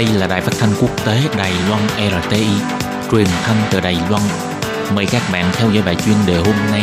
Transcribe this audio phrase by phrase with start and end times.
[0.00, 2.46] Đây là đài phát thanh quốc tế Đài Loan RTI,
[3.10, 4.22] truyền thanh từ Đài Loan.
[4.94, 6.82] Mời các bạn theo dõi bài chuyên đề hôm nay.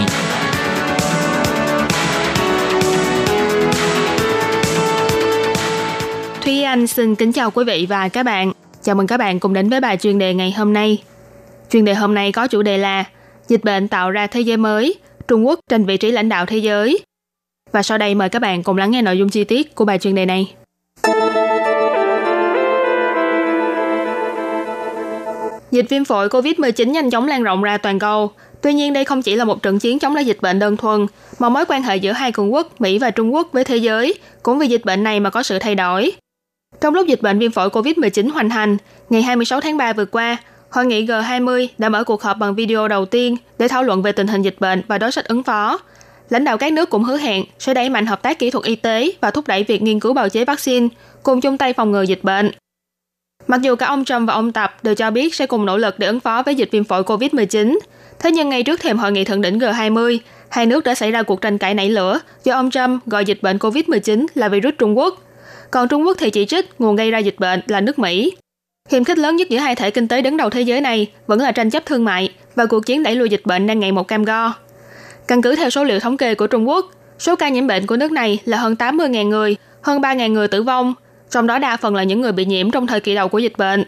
[6.41, 8.51] Thúy Anh xin kính chào quý vị và các bạn.
[8.81, 11.03] Chào mừng các bạn cùng đến với bài chuyên đề ngày hôm nay.
[11.71, 13.03] Chuyên đề hôm nay có chủ đề là
[13.47, 14.95] Dịch bệnh tạo ra thế giới mới,
[15.27, 16.99] Trung Quốc trên vị trí lãnh đạo thế giới.
[17.71, 19.99] Và sau đây mời các bạn cùng lắng nghe nội dung chi tiết của bài
[19.99, 20.53] chuyên đề này.
[25.71, 28.31] Dịch viêm phổi COVID-19 nhanh chóng lan rộng ra toàn cầu.
[28.61, 31.07] Tuy nhiên đây không chỉ là một trận chiến chống lại dịch bệnh đơn thuần,
[31.39, 34.13] mà mối quan hệ giữa hai cường quốc Mỹ và Trung Quốc với thế giới
[34.43, 36.11] cũng vì dịch bệnh này mà có sự thay đổi.
[36.81, 38.77] Trong lúc dịch bệnh viêm phổi COVID-19 hoành hành,
[39.09, 40.37] ngày 26 tháng 3 vừa qua,
[40.69, 44.11] Hội nghị G20 đã mở cuộc họp bằng video đầu tiên để thảo luận về
[44.11, 45.79] tình hình dịch bệnh và đối sách ứng phó.
[46.29, 48.75] Lãnh đạo các nước cũng hứa hẹn sẽ đẩy mạnh hợp tác kỹ thuật y
[48.75, 50.87] tế và thúc đẩy việc nghiên cứu bào chế vaccine,
[51.23, 52.51] cùng chung tay phòng ngừa dịch bệnh.
[53.47, 55.99] Mặc dù cả ông Trump và ông Tập đều cho biết sẽ cùng nỗ lực
[55.99, 57.79] để ứng phó với dịch viêm phổi COVID-19,
[58.19, 60.17] thế nhưng ngay trước thềm hội nghị thượng đỉnh G20,
[60.49, 63.41] hai nước đã xảy ra cuộc tranh cãi nảy lửa do ông Trump gọi dịch
[63.41, 65.21] bệnh COVID-19 là virus Trung Quốc.
[65.71, 68.33] Còn Trung Quốc thì chỉ trích nguồn gây ra dịch bệnh là nước Mỹ.
[68.89, 71.39] Hiểm khích lớn nhất giữa hai thể kinh tế đứng đầu thế giới này vẫn
[71.39, 74.07] là tranh chấp thương mại và cuộc chiến đẩy lùi dịch bệnh đang ngày một
[74.07, 74.53] cam go.
[75.27, 77.97] Căn cứ theo số liệu thống kê của Trung Quốc, số ca nhiễm bệnh của
[77.97, 80.93] nước này là hơn 80.000 người, hơn 3.000 người tử vong,
[81.31, 83.57] trong đó đa phần là những người bị nhiễm trong thời kỳ đầu của dịch
[83.57, 83.83] bệnh.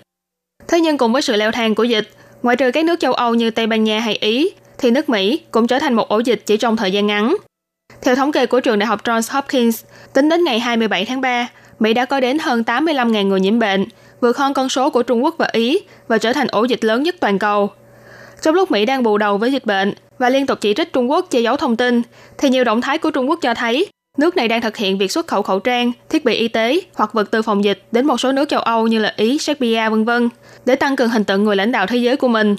[0.67, 2.09] Thế nhưng cùng với sự leo thang của dịch,
[2.43, 5.41] ngoại trừ các nước châu Âu như Tây Ban Nha hay Ý, thì nước Mỹ
[5.51, 7.35] cũng trở thành một ổ dịch chỉ trong thời gian ngắn.
[8.01, 11.47] Theo thống kê của trường đại học Johns Hopkins, tính đến ngày 27 tháng 3,
[11.79, 13.85] Mỹ đã có đến hơn 85.000 người nhiễm bệnh,
[14.21, 17.03] vượt hơn con số của Trung Quốc và Ý và trở thành ổ dịch lớn
[17.03, 17.71] nhất toàn cầu.
[18.41, 21.11] Trong lúc Mỹ đang bù đầu với dịch bệnh và liên tục chỉ trích Trung
[21.11, 22.01] Quốc che giấu thông tin,
[22.37, 23.87] thì nhiều động thái của Trung Quốc cho thấy
[24.19, 27.13] nước này đang thực hiện việc xuất khẩu khẩu trang, thiết bị y tế hoặc
[27.13, 30.05] vật tư phòng dịch đến một số nước châu Âu như là Ý, Serbia, vân
[30.05, 30.29] vân
[30.65, 32.55] để tăng cường hình tượng người lãnh đạo thế giới của mình.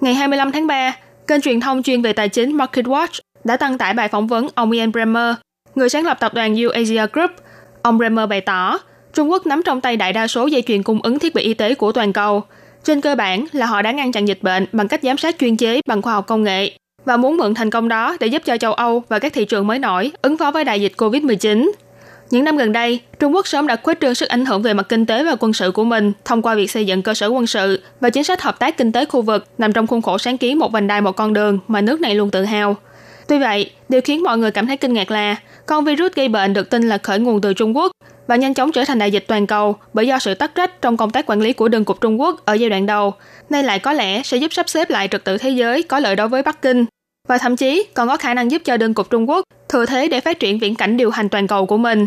[0.00, 3.78] Ngày 25 tháng 3, kênh truyền thông chuyên về tài chính Market Watch đã đăng
[3.78, 5.34] tải bài phỏng vấn ông Ian Bremmer,
[5.74, 7.30] người sáng lập tập đoàn Eurasia Group.
[7.82, 8.78] Ông Bremmer bày tỏ,
[9.14, 11.54] Trung Quốc nắm trong tay đại đa số dây chuyền cung ứng thiết bị y
[11.54, 12.42] tế của toàn cầu.
[12.84, 15.56] Trên cơ bản là họ đã ngăn chặn dịch bệnh bằng cách giám sát chuyên
[15.56, 16.72] chế bằng khoa học công nghệ
[17.04, 19.66] và muốn mượn thành công đó để giúp cho châu Âu và các thị trường
[19.66, 21.70] mới nổi ứng phó với đại dịch COVID-19.
[22.30, 24.86] Những năm gần đây, Trung Quốc sớm đã khuếch trương sức ảnh hưởng về mặt
[24.88, 27.46] kinh tế và quân sự của mình thông qua việc xây dựng cơ sở quân
[27.46, 30.38] sự và chính sách hợp tác kinh tế khu vực nằm trong khuôn khổ sáng
[30.38, 32.76] kiến một vành đai một con đường mà nước này luôn tự hào.
[33.28, 35.36] Tuy vậy, điều khiến mọi người cảm thấy kinh ngạc là
[35.66, 37.92] con virus gây bệnh được tin là khởi nguồn từ Trung Quốc
[38.26, 40.96] và nhanh chóng trở thành đại dịch toàn cầu bởi do sự tắc trách trong
[40.96, 43.14] công tác quản lý của đường cục Trung Quốc ở giai đoạn đầu,
[43.50, 46.16] nay lại có lẽ sẽ giúp sắp xếp lại trật tự thế giới có lợi
[46.16, 46.84] đối với Bắc Kinh
[47.28, 50.08] và thậm chí còn có khả năng giúp cho đường cục Trung Quốc thừa thế
[50.08, 52.06] để phát triển viễn cảnh điều hành toàn cầu của mình.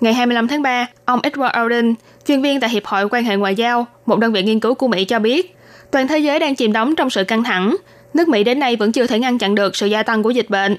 [0.00, 1.94] Ngày 25 tháng 3, ông Edward Alden,
[2.26, 4.88] chuyên viên tại Hiệp hội quan hệ ngoại giao, một đơn vị nghiên cứu của
[4.88, 5.56] Mỹ cho biết,
[5.90, 7.76] toàn thế giới đang chìm đắm trong sự căng thẳng.
[8.14, 10.50] Nước Mỹ đến nay vẫn chưa thể ngăn chặn được sự gia tăng của dịch
[10.50, 10.76] bệnh.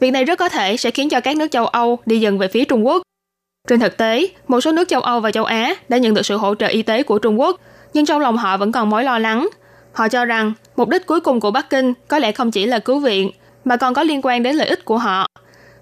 [0.00, 2.48] Việc này rất có thể sẽ khiến cho các nước châu Âu đi dần về
[2.48, 3.02] phía Trung Quốc.
[3.68, 6.36] Trên thực tế, một số nước châu Âu và châu Á đã nhận được sự
[6.36, 7.60] hỗ trợ y tế của Trung Quốc,
[7.94, 9.48] nhưng trong lòng họ vẫn còn mối lo lắng.
[9.92, 12.78] Họ cho rằng mục đích cuối cùng của Bắc Kinh có lẽ không chỉ là
[12.78, 13.30] cứu viện,
[13.64, 15.26] mà còn có liên quan đến lợi ích của họ.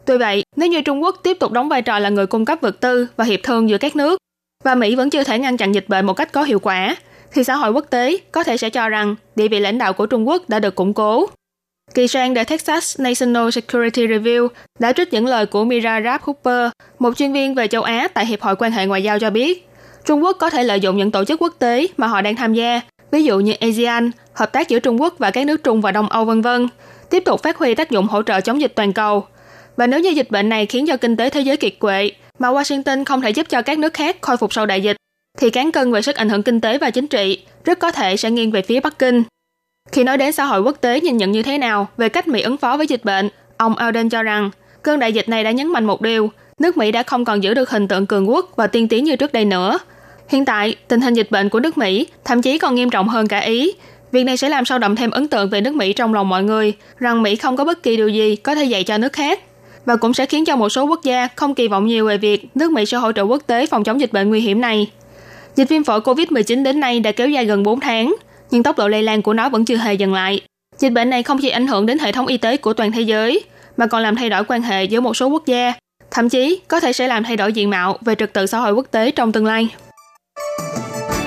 [0.05, 2.59] Tuy vậy, nếu như Trung Quốc tiếp tục đóng vai trò là người cung cấp
[2.61, 4.19] vật tư và hiệp thương giữa các nước,
[4.65, 6.97] và Mỹ vẫn chưa thể ngăn chặn dịch bệnh một cách có hiệu quả,
[7.33, 10.07] thì xã hội quốc tế có thể sẽ cho rằng địa vị lãnh đạo của
[10.07, 11.27] Trung Quốc đã được củng cố.
[11.95, 14.49] Kỳ sang The Texas National Security Review
[14.79, 18.27] đã trích những lời của Mira Rapp Hooper, một chuyên viên về châu Á tại
[18.27, 19.69] Hiệp hội quan hệ ngoại giao cho biết,
[20.05, 22.55] Trung Quốc có thể lợi dụng những tổ chức quốc tế mà họ đang tham
[22.55, 22.81] gia,
[23.11, 26.09] ví dụ như ASEAN, hợp tác giữa Trung Quốc và các nước Trung và Đông
[26.09, 26.69] Âu vân vân,
[27.11, 29.27] tiếp tục phát huy tác dụng hỗ trợ chống dịch toàn cầu.
[29.77, 32.49] Và nếu như dịch bệnh này khiến cho kinh tế thế giới kiệt quệ, mà
[32.49, 34.97] Washington không thể giúp cho các nước khác khôi phục sau đại dịch,
[35.39, 38.17] thì cán cân về sức ảnh hưởng kinh tế và chính trị rất có thể
[38.17, 39.23] sẽ nghiêng về phía Bắc Kinh.
[39.93, 42.41] Khi nói đến xã hội quốc tế nhìn nhận như thế nào về cách Mỹ
[42.43, 44.51] ứng phó với dịch bệnh, ông Alden cho rằng
[44.83, 47.55] cơn đại dịch này đã nhấn mạnh một điều, nước Mỹ đã không còn giữ
[47.55, 49.79] được hình tượng cường quốc và tiên tiến như trước đây nữa.
[50.29, 53.29] Hiện tại, tình hình dịch bệnh của nước Mỹ thậm chí còn nghiêm trọng hơn
[53.29, 53.73] cả Ý.
[54.13, 56.43] Việc này sẽ làm sâu đậm thêm ấn tượng về nước Mỹ trong lòng mọi
[56.43, 59.41] người, rằng Mỹ không có bất kỳ điều gì có thể dạy cho nước khác.
[59.85, 62.57] Và cũng sẽ khiến cho một số quốc gia không kỳ vọng nhiều về việc
[62.57, 64.91] nước Mỹ sẽ hỗ trợ quốc tế phòng chống dịch bệnh nguy hiểm này.
[65.57, 68.15] Dịch viêm phổi COVID-19 đến nay đã kéo dài gần 4 tháng,
[68.53, 70.41] nhưng tốc độ lây lan của nó vẫn chưa hề dừng lại.
[70.79, 73.01] Dịch bệnh này không chỉ ảnh hưởng đến hệ thống y tế của toàn thế
[73.01, 73.45] giới,
[73.77, 75.73] mà còn làm thay đổi quan hệ giữa một số quốc gia,
[76.11, 78.73] thậm chí có thể sẽ làm thay đổi diện mạo về trật tự xã hội
[78.73, 79.69] quốc tế trong tương lai.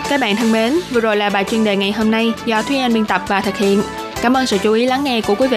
[0.10, 2.77] Các bạn thân mến, vừa rồi là bài chuyên đề ngày hôm nay do Thúy
[2.77, 3.81] Anh biên tập và thực hiện.
[4.21, 5.54] Cảm ơn sự chú ý lắng nghe của quý vị.